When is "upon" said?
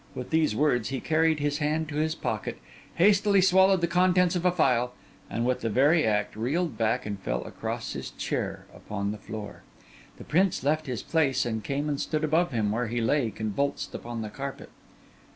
8.73-9.11, 13.93-14.23